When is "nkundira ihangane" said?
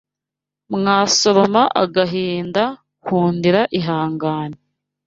3.03-4.57